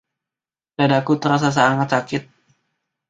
Dadaku 0.77 1.13
terasa 1.21 1.49
sangat 1.57 1.89
sakit. 1.93 2.23